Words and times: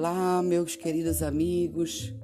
Olá, 0.00 0.40
meus 0.44 0.76
queridos 0.76 1.24
amigos, 1.24 2.14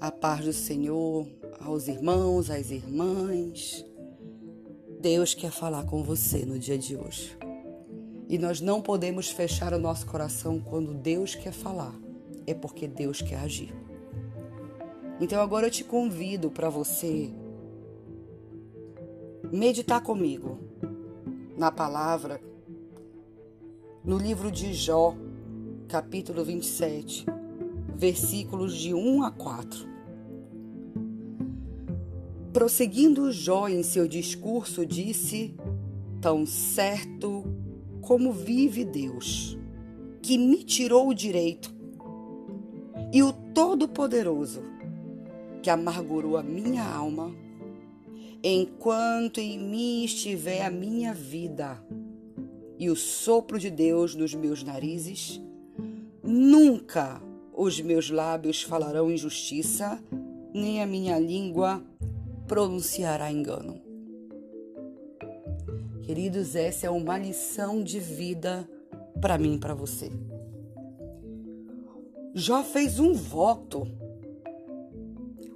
a 0.00 0.08
paz 0.08 0.44
do 0.44 0.52
Senhor, 0.52 1.26
aos 1.58 1.88
irmãos, 1.88 2.48
às 2.48 2.70
irmãs. 2.70 3.84
Deus 5.00 5.34
quer 5.34 5.50
falar 5.50 5.84
com 5.84 6.00
você 6.04 6.46
no 6.46 6.56
dia 6.60 6.78
de 6.78 6.96
hoje. 6.96 7.36
E 8.28 8.38
nós 8.38 8.60
não 8.60 8.80
podemos 8.80 9.30
fechar 9.30 9.74
o 9.74 9.80
nosso 9.80 10.06
coração 10.06 10.60
quando 10.60 10.94
Deus 10.94 11.34
quer 11.34 11.50
falar, 11.52 11.92
é 12.46 12.54
porque 12.54 12.86
Deus 12.86 13.20
quer 13.20 13.40
agir. 13.40 13.74
Então 15.20 15.42
agora 15.42 15.66
eu 15.66 15.72
te 15.72 15.82
convido 15.82 16.52
para 16.52 16.70
você 16.70 17.32
meditar 19.50 20.00
comigo 20.00 20.60
na 21.56 21.72
palavra, 21.72 22.40
no 24.04 24.18
livro 24.18 24.52
de 24.52 24.72
Jó, 24.72 25.16
capítulo 25.88 26.44
27, 26.44 27.26
versículos 27.94 28.74
de 28.74 28.94
1 28.94 29.22
a 29.22 29.30
4. 29.30 29.88
Prosseguindo 32.52 33.30
Jó 33.30 33.68
em 33.68 33.82
seu 33.82 34.08
discurso, 34.08 34.86
disse: 34.86 35.54
Tão 36.20 36.46
certo 36.46 37.44
como 38.00 38.32
vive 38.32 38.84
Deus, 38.84 39.58
que 40.22 40.38
me 40.38 40.64
tirou 40.64 41.08
o 41.08 41.14
direito, 41.14 41.74
e 43.12 43.22
o 43.22 43.32
Todo-Poderoso, 43.32 44.62
que 45.62 45.70
amargurou 45.70 46.36
a 46.36 46.42
minha 46.42 46.84
alma, 46.84 47.34
enquanto 48.42 49.38
em 49.38 49.58
mim 49.58 50.04
estiver 50.04 50.62
a 50.64 50.70
minha 50.70 51.14
vida 51.14 51.82
e 52.78 52.90
o 52.90 52.96
sopro 52.96 53.58
de 53.58 53.70
Deus 53.70 54.14
nos 54.14 54.34
meus 54.34 54.62
narizes, 54.62 55.40
Nunca 56.26 57.20
os 57.52 57.78
meus 57.82 58.08
lábios 58.08 58.62
falarão 58.62 59.10
injustiça, 59.10 60.02
nem 60.54 60.82
a 60.82 60.86
minha 60.86 61.18
língua 61.18 61.84
pronunciará 62.48 63.30
engano. 63.30 63.78
Queridos, 66.02 66.56
essa 66.56 66.86
é 66.86 66.90
uma 66.90 67.18
lição 67.18 67.82
de 67.82 68.00
vida 68.00 68.66
para 69.20 69.36
mim 69.36 69.56
e 69.56 69.58
para 69.58 69.74
você. 69.74 70.10
Jó 72.34 72.62
fez 72.62 72.98
um 72.98 73.12
voto, 73.12 73.86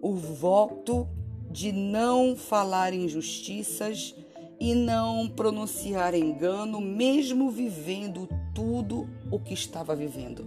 o 0.00 0.14
voto 0.14 1.08
de 1.50 1.72
não 1.72 2.36
falar 2.36 2.94
injustiças 2.94 4.14
e 4.62 4.76
não 4.76 5.28
pronunciar 5.28 6.14
engano, 6.14 6.80
mesmo 6.80 7.50
vivendo 7.50 8.28
tudo 8.54 9.08
o 9.28 9.36
que 9.40 9.52
estava 9.52 9.92
vivendo. 9.96 10.46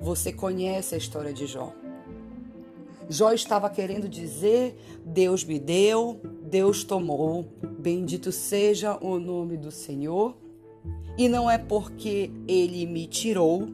Você 0.00 0.32
conhece 0.32 0.94
a 0.94 0.98
história 0.98 1.32
de 1.32 1.44
Jó. 1.44 1.72
Jó 3.10 3.32
estava 3.32 3.68
querendo 3.68 4.08
dizer: 4.08 4.76
Deus 5.04 5.42
me 5.42 5.58
deu, 5.58 6.20
Deus 6.44 6.84
tomou, 6.84 7.48
bendito 7.80 8.30
seja 8.30 8.96
o 9.04 9.18
nome 9.18 9.56
do 9.56 9.72
Senhor, 9.72 10.36
e 11.18 11.28
não 11.28 11.50
é 11.50 11.58
porque 11.58 12.30
ele 12.46 12.86
me 12.86 13.08
tirou 13.08 13.66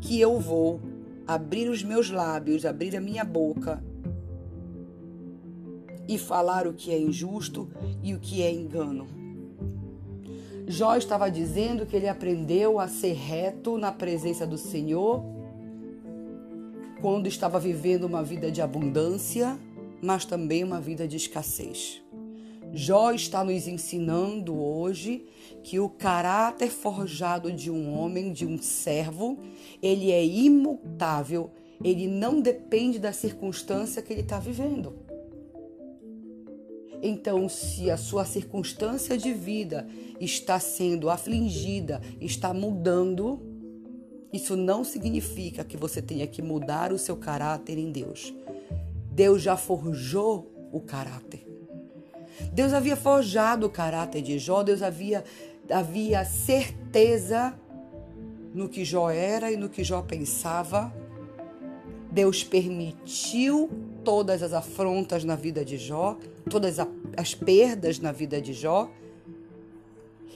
que 0.00 0.20
eu 0.20 0.38
vou 0.38 0.80
abrir 1.26 1.68
os 1.68 1.82
meus 1.82 2.10
lábios, 2.10 2.64
abrir 2.64 2.96
a 2.96 3.00
minha 3.00 3.24
boca 3.24 3.82
e 6.08 6.16
falar 6.18 6.66
o 6.66 6.72
que 6.72 6.90
é 6.90 6.98
injusto 6.98 7.70
e 8.02 8.14
o 8.14 8.18
que 8.18 8.42
é 8.42 8.50
engano. 8.50 9.06
Jó 10.66 10.96
estava 10.96 11.30
dizendo 11.30 11.86
que 11.86 11.94
ele 11.94 12.08
aprendeu 12.08 12.80
a 12.80 12.88
ser 12.88 13.12
reto 13.12 13.78
na 13.78 13.92
presença 13.92 14.46
do 14.46 14.58
Senhor 14.58 15.22
quando 17.00 17.26
estava 17.26 17.60
vivendo 17.60 18.04
uma 18.04 18.22
vida 18.22 18.50
de 18.50 18.60
abundância, 18.60 19.58
mas 20.02 20.24
também 20.24 20.64
uma 20.64 20.80
vida 20.80 21.06
de 21.06 21.16
escassez. 21.16 22.02
Jó 22.72 23.12
está 23.12 23.42
nos 23.42 23.66
ensinando 23.66 24.60
hoje 24.60 25.26
que 25.62 25.80
o 25.80 25.88
caráter 25.88 26.70
forjado 26.70 27.50
de 27.50 27.70
um 27.70 27.98
homem, 27.98 28.32
de 28.32 28.44
um 28.44 28.58
servo, 28.58 29.38
ele 29.82 30.10
é 30.10 30.24
imutável, 30.24 31.50
ele 31.82 32.06
não 32.06 32.40
depende 32.40 32.98
da 32.98 33.12
circunstância 33.12 34.02
que 34.02 34.12
ele 34.12 34.22
está 34.22 34.38
vivendo. 34.38 34.94
Então, 37.02 37.48
se 37.48 37.90
a 37.90 37.96
sua 37.96 38.24
circunstância 38.24 39.16
de 39.16 39.32
vida 39.32 39.86
está 40.20 40.58
sendo 40.58 41.08
afligida, 41.08 42.00
está 42.20 42.52
mudando, 42.52 43.40
isso 44.32 44.56
não 44.56 44.82
significa 44.82 45.64
que 45.64 45.76
você 45.76 46.02
tenha 46.02 46.26
que 46.26 46.42
mudar 46.42 46.92
o 46.92 46.98
seu 46.98 47.16
caráter 47.16 47.78
em 47.78 47.92
Deus. 47.92 48.34
Deus 49.12 49.42
já 49.42 49.56
forjou 49.56 50.52
o 50.72 50.80
caráter. 50.80 51.46
Deus 52.52 52.72
havia 52.72 52.96
forjado 52.96 53.66
o 53.66 53.70
caráter 53.70 54.22
de 54.22 54.38
Jó, 54.38 54.62
Deus 54.62 54.82
havia, 54.82 55.24
havia 55.70 56.24
certeza 56.24 57.58
no 58.54 58.68
que 58.68 58.84
Jó 58.84 59.10
era 59.10 59.50
e 59.50 59.56
no 59.56 59.68
que 59.68 59.82
Jó 59.82 60.02
pensava. 60.02 60.92
Deus 62.10 62.42
permitiu 62.42 63.70
todas 64.08 64.42
as 64.42 64.54
afrontas 64.54 65.22
na 65.22 65.36
vida 65.36 65.62
de 65.62 65.76
Jó, 65.76 66.16
todas 66.48 66.78
as 67.14 67.34
perdas 67.34 67.98
na 67.98 68.10
vida 68.10 68.40
de 68.40 68.54
Jó. 68.54 68.90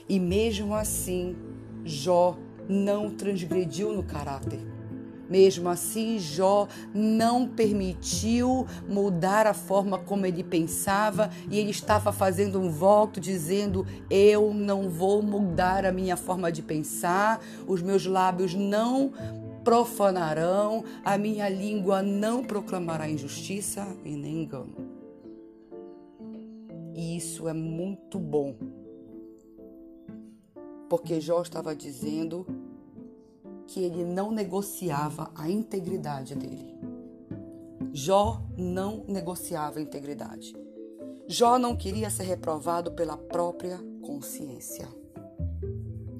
E 0.07 0.19
mesmo 0.19 0.75
assim, 0.75 1.35
Jó 1.83 2.37
não 2.69 3.09
transgrediu 3.09 3.91
no 3.91 4.03
caráter. 4.03 4.59
Mesmo 5.27 5.69
assim, 5.69 6.19
Jó 6.19 6.67
não 6.93 7.47
permitiu 7.47 8.67
mudar 8.87 9.47
a 9.47 9.55
forma 9.55 9.97
como 9.97 10.27
ele 10.27 10.43
pensava 10.43 11.31
e 11.49 11.57
ele 11.57 11.71
estava 11.71 12.13
fazendo 12.13 12.59
um 12.59 12.69
voto 12.69 13.19
dizendo: 13.19 13.87
Eu 14.07 14.53
não 14.53 14.87
vou 14.87 15.23
mudar 15.23 15.83
a 15.83 15.91
minha 15.91 16.15
forma 16.15 16.51
de 16.51 16.61
pensar, 16.61 17.41
os 17.65 17.81
meus 17.81 18.05
lábios 18.05 18.53
não 18.53 19.11
profanarão, 19.63 20.83
a 21.03 21.17
minha 21.17 21.47
língua 21.47 22.01
não 22.01 22.43
proclamará 22.43 23.09
injustiça 23.09 23.85
e 24.03 24.15
nem 24.15 24.43
engano. 24.43 24.75
E 26.93 27.17
isso 27.17 27.47
é 27.47 27.53
muito 27.53 28.19
bom. 28.19 28.55
Porque 30.89 31.19
Jó 31.19 31.41
estava 31.41 31.75
dizendo 31.75 32.45
que 33.65 33.81
ele 33.81 34.03
não 34.03 34.31
negociava 34.31 35.31
a 35.33 35.49
integridade 35.49 36.35
dele. 36.35 36.73
Jó 37.91 38.43
não 38.57 39.03
negociava 39.07 39.79
a 39.79 39.81
integridade. 39.81 40.55
Jó 41.27 41.57
não 41.57 41.75
queria 41.75 42.09
ser 42.09 42.23
reprovado 42.23 42.91
pela 42.91 43.17
própria 43.17 43.79
consciência. 44.01 44.87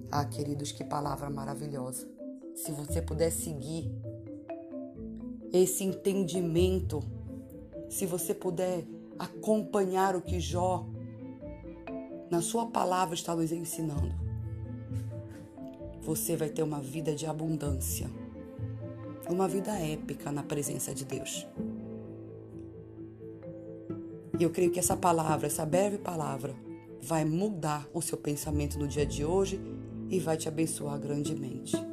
Ah, 0.10 0.26
queridos, 0.26 0.72
que 0.72 0.84
palavra 0.84 1.30
maravilhosa 1.30 2.13
se 2.54 2.72
você 2.72 3.02
puder 3.02 3.32
seguir 3.32 3.92
esse 5.52 5.84
entendimento, 5.84 7.04
se 7.90 8.06
você 8.06 8.34
puder 8.34 8.86
acompanhar 9.18 10.16
o 10.16 10.22
que 10.22 10.40
Jó, 10.40 10.86
na 12.30 12.42
sua 12.42 12.66
palavra, 12.68 13.14
está 13.14 13.36
nos 13.36 13.52
ensinando, 13.52 14.14
você 16.02 16.36
vai 16.36 16.50
ter 16.50 16.64
uma 16.64 16.82
vida 16.82 17.16
de 17.16 17.26
abundância, 17.26 18.10
uma 19.30 19.48
vida 19.48 19.72
épica 19.72 20.32
na 20.32 20.44
presença 20.44 20.94
de 20.94 21.06
Deus. 21.06 21.48
E 24.40 24.44
eu 24.44 24.50
creio 24.50 24.72
que 24.72 24.80
essa 24.80 24.98
palavra, 24.98 25.46
essa 25.46 25.66
breve 25.66 26.00
palavra, 26.00 26.56
vai 27.00 27.24
mudar 27.24 27.88
o 27.94 28.02
seu 28.02 28.18
pensamento 28.18 28.80
no 28.80 28.88
dia 28.88 29.06
de 29.06 29.24
hoje 29.24 29.62
e 30.10 30.20
vai 30.20 30.36
te 30.36 30.48
abençoar 30.48 31.00
grandemente. 31.00 31.93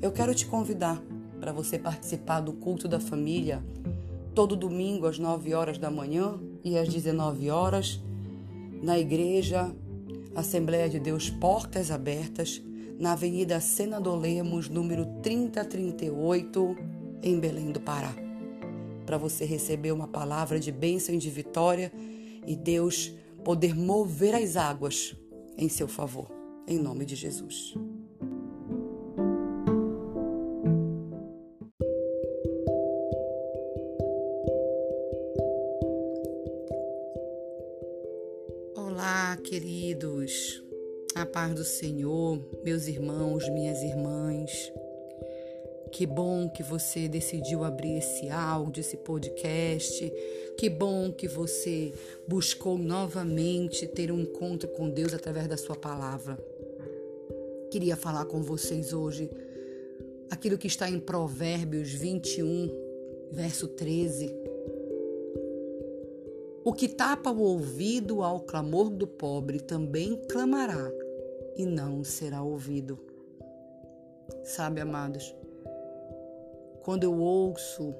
Eu 0.00 0.12
quero 0.12 0.34
te 0.34 0.46
convidar 0.46 1.02
para 1.40 1.52
você 1.52 1.78
participar 1.78 2.40
do 2.40 2.52
culto 2.52 2.88
da 2.88 3.00
família 3.00 3.64
todo 4.34 4.56
domingo 4.56 5.06
às 5.06 5.18
9 5.18 5.54
horas 5.54 5.78
da 5.78 5.90
manhã 5.90 6.38
e 6.62 6.76
às 6.76 6.88
19 6.88 7.50
horas 7.50 8.02
na 8.82 8.98
igreja 8.98 9.74
Assembleia 10.34 10.88
de 10.88 10.98
Deus 10.98 11.30
Portas 11.30 11.90
Abertas, 11.90 12.60
na 12.98 13.12
Avenida 13.12 13.60
Senador 13.60 14.18
Lemos, 14.18 14.68
número 14.68 15.06
3038, 15.22 16.76
em 17.22 17.38
Belém 17.38 17.70
do 17.70 17.80
Pará. 17.80 18.12
Para 19.06 19.16
você 19.16 19.44
receber 19.44 19.92
uma 19.92 20.08
palavra 20.08 20.58
de 20.58 20.72
bênção 20.72 21.14
e 21.14 21.18
de 21.18 21.30
vitória 21.30 21.92
e 22.46 22.56
Deus 22.56 23.12
poder 23.44 23.76
mover 23.76 24.34
as 24.34 24.56
águas 24.56 25.16
em 25.56 25.68
seu 25.68 25.86
favor. 25.86 26.30
Em 26.66 26.78
nome 26.78 27.04
de 27.04 27.14
Jesus. 27.14 27.74
Queridos. 40.24 40.62
A 41.14 41.24
paz 41.24 41.54
do 41.54 41.64
Senhor, 41.64 42.40
meus 42.64 42.88
irmãos, 42.88 43.48
minhas 43.50 43.80
irmãs. 43.82 44.72
Que 45.92 46.06
bom 46.06 46.48
que 46.48 46.62
você 46.62 47.06
decidiu 47.06 47.62
abrir 47.62 47.98
esse 47.98 48.28
áudio, 48.28 48.80
esse 48.80 48.96
podcast. 48.96 50.12
Que 50.58 50.68
bom 50.68 51.12
que 51.12 51.28
você 51.28 51.92
buscou 52.26 52.76
novamente 52.76 53.86
ter 53.86 54.10
um 54.10 54.20
encontro 54.20 54.68
com 54.70 54.90
Deus 54.90 55.14
através 55.14 55.46
da 55.46 55.56
sua 55.56 55.76
palavra. 55.76 56.36
Queria 57.70 57.94
falar 57.94 58.24
com 58.24 58.42
vocês 58.42 58.92
hoje 58.92 59.30
aquilo 60.30 60.58
que 60.58 60.66
está 60.66 60.90
em 60.90 60.98
Provérbios 60.98 61.90
21, 61.90 62.70
verso 63.30 63.68
13. 63.68 64.43
O 66.64 66.72
que 66.72 66.88
tapa 66.88 67.30
o 67.30 67.42
ouvido 67.42 68.22
ao 68.22 68.40
clamor 68.40 68.88
do 68.88 69.06
pobre 69.06 69.60
também 69.60 70.16
clamará 70.30 70.90
e 71.56 71.66
não 71.66 72.02
será 72.02 72.42
ouvido. 72.42 72.98
Sabe, 74.42 74.80
amados, 74.80 75.36
quando 76.82 77.04
eu 77.04 77.18
ouço 77.18 77.94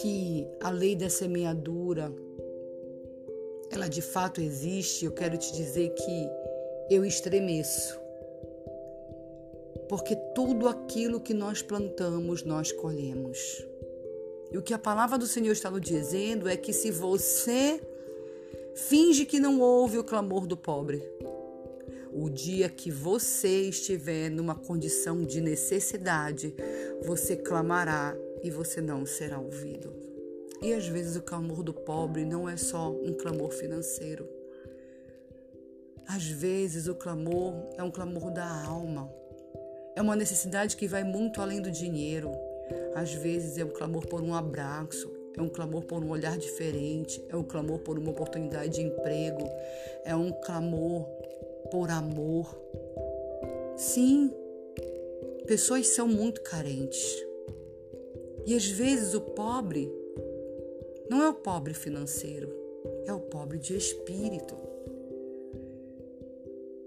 que 0.00 0.46
a 0.62 0.70
lei 0.70 0.94
da 0.94 1.10
semeadura 1.10 2.14
ela 3.72 3.88
de 3.88 4.02
fato 4.02 4.40
existe, 4.40 5.04
eu 5.06 5.12
quero 5.12 5.36
te 5.36 5.52
dizer 5.52 5.88
que 5.94 6.30
eu 6.88 7.04
estremeço. 7.04 7.98
Porque 9.88 10.14
tudo 10.34 10.68
aquilo 10.68 11.20
que 11.20 11.34
nós 11.34 11.62
plantamos, 11.62 12.44
nós 12.44 12.70
colhemos. 12.70 13.66
E 14.52 14.58
o 14.58 14.62
que 14.62 14.74
a 14.74 14.78
palavra 14.78 15.16
do 15.16 15.26
Senhor 15.26 15.52
está 15.52 15.70
nos 15.70 15.80
dizendo 15.80 16.46
é 16.46 16.56
que 16.56 16.72
se 16.74 16.90
você 16.90 17.80
finge 18.74 19.24
que 19.24 19.40
não 19.40 19.60
ouve 19.60 19.98
o 19.98 20.04
clamor 20.04 20.46
do 20.46 20.56
pobre, 20.56 21.02
o 22.12 22.28
dia 22.28 22.68
que 22.68 22.90
você 22.90 23.62
estiver 23.62 24.28
numa 24.30 24.54
condição 24.54 25.24
de 25.24 25.40
necessidade, 25.40 26.54
você 27.02 27.34
clamará 27.34 28.14
e 28.42 28.50
você 28.50 28.82
não 28.82 29.06
será 29.06 29.38
ouvido. 29.38 29.90
E 30.60 30.74
às 30.74 30.86
vezes 30.86 31.16
o 31.16 31.22
clamor 31.22 31.62
do 31.62 31.72
pobre 31.72 32.26
não 32.26 32.46
é 32.46 32.56
só 32.58 32.92
um 32.92 33.14
clamor 33.14 33.52
financeiro. 33.52 34.28
Às 36.06 36.26
vezes 36.26 36.86
o 36.86 36.94
clamor 36.94 37.54
é 37.78 37.82
um 37.82 37.90
clamor 37.90 38.30
da 38.30 38.66
alma. 38.66 39.10
É 39.96 40.02
uma 40.02 40.14
necessidade 40.14 40.76
que 40.76 40.86
vai 40.86 41.02
muito 41.02 41.40
além 41.40 41.60
do 41.60 41.70
dinheiro. 41.70 42.30
Às 42.94 43.14
vezes 43.14 43.58
é 43.58 43.64
um 43.64 43.70
clamor 43.70 44.06
por 44.06 44.22
um 44.22 44.34
abraço, 44.34 45.10
é 45.36 45.40
um 45.40 45.48
clamor 45.48 45.84
por 45.84 46.04
um 46.04 46.10
olhar 46.10 46.36
diferente, 46.36 47.24
é 47.28 47.36
um 47.36 47.42
clamor 47.42 47.78
por 47.78 47.98
uma 47.98 48.10
oportunidade 48.10 48.74
de 48.74 48.82
emprego, 48.82 49.48
é 50.04 50.14
um 50.14 50.30
clamor 50.32 51.06
por 51.70 51.90
amor. 51.90 52.54
Sim, 53.76 54.30
pessoas 55.46 55.88
são 55.88 56.06
muito 56.06 56.42
carentes. 56.42 57.24
E 58.44 58.54
às 58.54 58.66
vezes 58.66 59.14
o 59.14 59.20
pobre 59.20 59.90
não 61.08 61.22
é 61.22 61.28
o 61.28 61.34
pobre 61.34 61.74
financeiro, 61.74 62.52
é 63.06 63.12
o 63.12 63.20
pobre 63.20 63.58
de 63.58 63.76
espírito. 63.76 64.56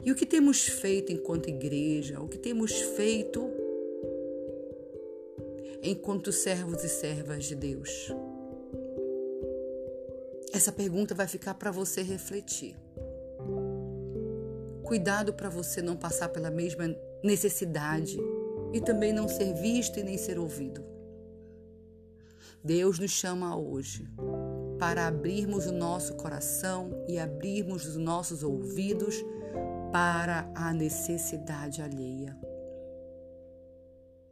E 0.03 0.11
o 0.11 0.15
que 0.15 0.25
temos 0.25 0.67
feito 0.67 1.11
enquanto 1.11 1.49
igreja, 1.49 2.21
o 2.21 2.27
que 2.27 2.37
temos 2.37 2.71
feito 2.71 3.49
enquanto 5.81 6.31
servos 6.31 6.83
e 6.83 6.89
servas 6.89 7.45
de 7.45 7.55
Deus? 7.55 8.11
Essa 10.53 10.71
pergunta 10.71 11.13
vai 11.13 11.27
ficar 11.27 11.53
para 11.55 11.71
você 11.71 12.01
refletir. 12.01 12.75
Cuidado 14.83 15.33
para 15.33 15.49
você 15.49 15.81
não 15.81 15.97
passar 15.97 16.29
pela 16.29 16.49
mesma 16.49 16.95
necessidade 17.23 18.17
e 18.71 18.79
também 18.79 19.11
não 19.11 19.27
ser 19.27 19.53
visto 19.53 19.99
e 19.99 20.03
nem 20.03 20.17
ser 20.17 20.39
ouvido. 20.39 20.83
Deus 22.63 22.99
nos 22.99 23.11
chama 23.11 23.57
hoje 23.57 24.07
para 24.79 25.07
abrirmos 25.07 25.65
o 25.65 25.71
nosso 25.71 26.15
coração 26.15 27.03
e 27.07 27.19
abrirmos 27.19 27.85
os 27.85 27.95
nossos 27.95 28.43
ouvidos 28.43 29.15
para 29.91 30.49
a 30.55 30.73
necessidade 30.73 31.81
alheia. 31.81 32.37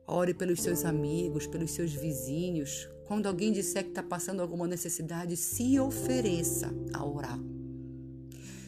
Ore 0.08 0.34
pelos 0.34 0.62
seus 0.62 0.84
amigos, 0.84 1.48
pelos 1.48 1.72
seus 1.72 1.94
vizinhos. 1.94 2.90
Quando 3.06 3.28
alguém 3.28 3.52
disser 3.52 3.84
que 3.84 3.90
está 3.90 4.04
passando 4.04 4.42
alguma 4.42 4.68
necessidade, 4.68 5.38
se 5.38 5.80
ofereça 5.80 6.74
a 6.94 7.06
orar. 7.06 7.40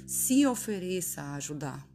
Se 0.05 0.45
ofereça 0.45 1.21
a 1.21 1.35
ajudar. 1.35 1.87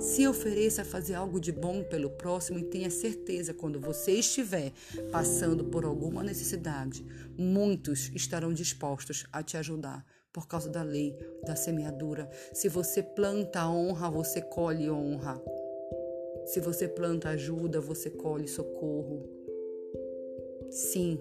Se 0.00 0.26
ofereça 0.26 0.82
a 0.82 0.84
fazer 0.84 1.14
algo 1.14 1.38
de 1.38 1.52
bom 1.52 1.82
pelo 1.82 2.10
próximo 2.10 2.58
e 2.58 2.64
tenha 2.64 2.90
certeza, 2.90 3.52
quando 3.52 3.78
você 3.78 4.12
estiver 4.12 4.72
passando 5.12 5.64
por 5.64 5.84
alguma 5.84 6.22
necessidade, 6.22 7.04
muitos 7.36 8.10
estarão 8.14 8.52
dispostos 8.54 9.26
a 9.32 9.42
te 9.42 9.56
ajudar 9.56 10.04
por 10.32 10.46
causa 10.46 10.68
da 10.68 10.82
lei 10.82 11.16
da 11.46 11.56
semeadura. 11.56 12.28
Se 12.52 12.68
você 12.68 13.02
planta 13.02 13.66
honra, 13.68 14.10
você 14.10 14.40
colhe 14.42 14.90
honra. 14.90 15.42
Se 16.46 16.60
você 16.60 16.86
planta 16.86 17.30
ajuda, 17.30 17.80
você 17.80 18.08
colhe 18.08 18.46
socorro. 18.46 19.24
Sim, 20.70 21.18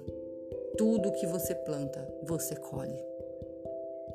tudo 0.77 1.12
que 1.13 1.25
você 1.25 1.56
planta, 1.56 2.07
você 2.24 2.56
colhe. 2.56 3.04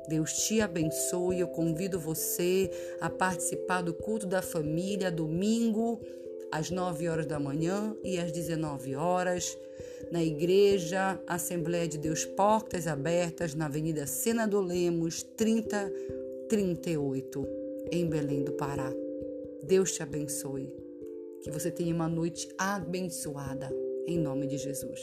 Deus 0.07 0.31
te 0.33 0.61
abençoe. 0.61 1.39
Eu 1.39 1.49
convido 1.49 1.99
você 1.99 2.71
a 2.99 3.09
participar 3.09 3.81
do 3.81 3.93
culto 3.93 4.25
da 4.25 4.41
família 4.41 5.11
domingo 5.11 5.99
às 6.51 6.71
9 6.71 7.09
horas 7.09 7.25
da 7.25 7.39
manhã 7.39 7.95
e 8.03 8.17
às 8.17 8.31
19 8.31 8.95
horas 8.95 9.57
na 10.11 10.23
igreja 10.23 11.19
Assembleia 11.27 11.87
de 11.87 11.97
Deus 11.97 12.25
Portas 12.25 12.87
Abertas 12.87 13.53
na 13.53 13.65
Avenida 13.65 14.07
Senador 14.07 14.65
Lemos 14.65 15.23
3038 15.23 17.47
em 17.91 18.07
Belém 18.07 18.43
do 18.43 18.53
Pará. 18.53 18.93
Deus 19.63 19.91
te 19.91 20.01
abençoe. 20.03 20.80
Que 21.43 21.51
você 21.51 21.71
tenha 21.71 21.93
uma 21.93 22.07
noite 22.07 22.47
abençoada 22.57 23.69
em 24.07 24.19
nome 24.19 24.47
de 24.47 24.57
Jesus. 24.57 25.01